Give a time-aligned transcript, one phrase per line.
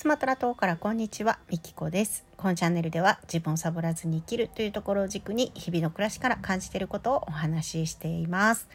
[0.00, 2.24] スマトラ島からこんにちは、みきこです。
[2.38, 8.66] このチャンネルでは自分をサボらずに生きるというところを軸に日々の暮らしから感じていることをお話ししています。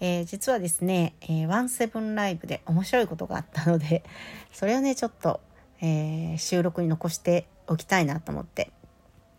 [0.00, 4.04] えー、実はですね、えー、ワンセブンライブで面白いことがあったので、
[4.52, 5.40] それをね、ちょっと、
[5.82, 8.72] えー、収録に残しておきたいなと思って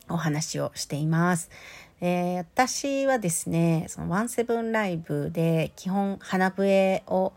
[0.09, 1.49] お話をしています。
[2.01, 7.33] えー、私はですね、そのワンセブンライブで基本花笛を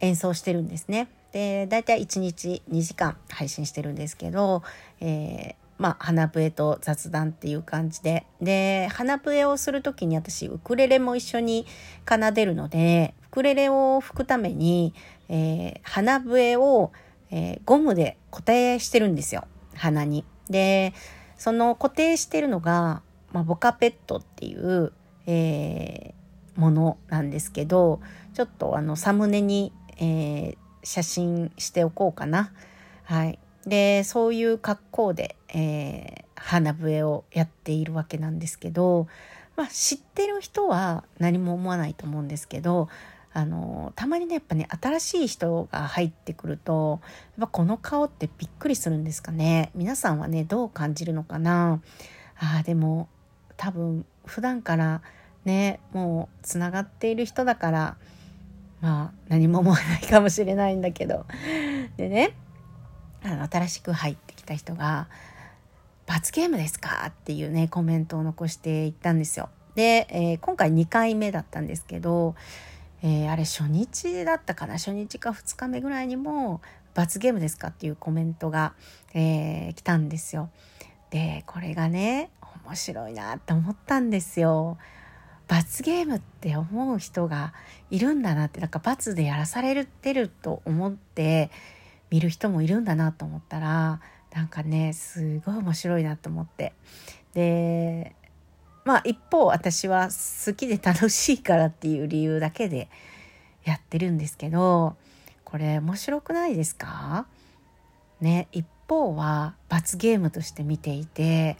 [0.00, 1.08] 演奏してるんですね。
[1.36, 4.62] で、だいたい1日2時間配信してるんですけど、
[5.00, 8.24] えー、まあ、花笛と雑談っていう感じで。
[8.40, 11.66] で、花笛をする時に私、ウクレレも一緒に
[12.08, 14.94] 奏でるので、ウクレレを吹くために、
[15.28, 16.92] えー、花笛を、
[17.30, 19.46] えー、ゴムで固定してるんですよ。
[19.74, 20.24] 鼻に。
[20.48, 20.94] で、
[21.36, 23.02] その固定してるのが、
[23.34, 24.90] まあ、ボカペットっていう、
[25.26, 26.14] え、
[26.54, 28.00] ものなんですけど、
[28.32, 32.52] ちょっとあの、サムネに、えー、写真しておこうかな。
[33.04, 33.38] はい。
[33.66, 39.08] で、そういう格好で、えー、花笛をやっているわけなんですけど、
[39.56, 42.88] まあ、知ってる人は何も思わないと思うんですけど、
[43.32, 51.82] あのたまにねやっぱね新しい人が入ってくるとやっぱこの顔ってびっくりするんですかね皆さんはねどう感じるのかな
[52.38, 53.10] あでも
[53.58, 55.02] 多分普段から
[55.44, 57.96] ねもうつながっている人だから
[58.80, 61.26] まあ何も思わないかもしれないんだけど
[61.96, 62.34] でね
[63.24, 65.08] あの新しく入ってきた人が
[66.06, 69.48] 「罰ゲームですか?」っていうねコメントを残していったんですよ。
[69.74, 72.34] で、えー、今回2回目だったんですけど、
[73.02, 74.74] えー、あれ初日だったかな？
[74.74, 76.60] 初日か2日目ぐらいにも
[76.94, 78.74] 「罰ゲームですか?」っていうコメントが、
[79.14, 80.50] えー、来たんですよ。
[81.10, 82.30] でこれがね
[82.66, 84.78] 面白いなって思ったんですよ。
[85.48, 87.54] 罰ゲームって思う人が
[87.90, 91.50] いるんだなってなんか罰でやらされてると思って
[92.10, 94.00] 見る人もいるんだなと思ったら
[94.34, 96.72] なんかねすごい面白いなと思って。
[97.34, 98.14] で
[98.84, 102.88] まあ一方私は好きで楽しいからっていう理由だけで
[103.64, 104.96] やってるんですけど
[105.44, 107.26] これ面白くないですか？
[108.20, 111.56] ね一方は罰ゲームとして見ていて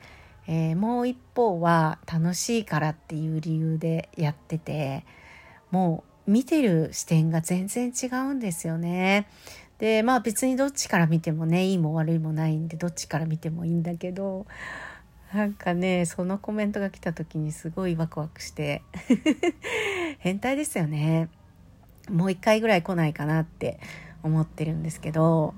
[0.48, 5.04] えー、もう一方は楽しいからっていう理由でやってて
[5.70, 9.28] もう見てる視点が全然違うんですよね。
[9.78, 14.46] でまあ別にどっちから見てもねいいも悪いもないんでどっちから見てもいいんだけど
[15.34, 18.82] なんかねそのコメントが来た時にすごいワクワクして
[20.18, 21.28] 変態ですよね。
[22.08, 23.80] もう一回ぐらい来ないかなって
[24.22, 25.54] 思ってるんですけど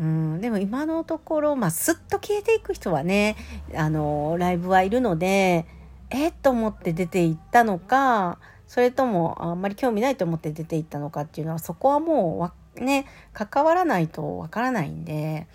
[0.00, 3.36] うん、でも今のところ、まあ、すっと消えていく人はね、
[3.76, 5.66] あの、ライブはいるので、
[6.08, 6.32] えっ？
[6.42, 15.46] と思って出ていったのか、それともあんまり興味ないと思って出ていったのかっていうのは、そこはもうね、関わらないとわからないんで、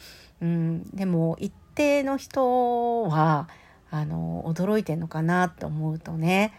[0.41, 3.49] うん、でも一定の人は、
[3.89, 6.53] あの、驚いてんのかなと思うとね、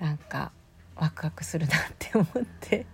[0.00, 0.50] なんか、
[0.96, 2.26] ワクワクするなって思っ
[2.60, 2.86] て。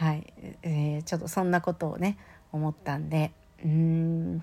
[0.00, 2.16] はい、えー、ちょっとそんなことをね
[2.52, 4.42] 思ったんでうん。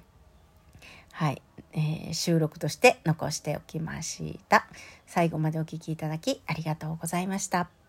[1.11, 1.41] はい、
[1.73, 4.67] えー、収録として残しておきました。
[5.07, 7.86] 最後までお聴きいただきありがとうございました。